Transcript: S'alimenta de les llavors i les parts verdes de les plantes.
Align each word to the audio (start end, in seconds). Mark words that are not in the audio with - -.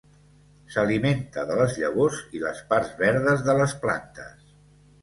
S'alimenta 0.75 1.43
de 1.51 1.57
les 1.61 1.77
llavors 1.83 2.19
i 2.39 2.43
les 2.47 2.65
parts 2.73 2.99
verdes 3.07 3.47
de 3.51 3.57
les 3.63 3.79
plantes. 3.87 4.55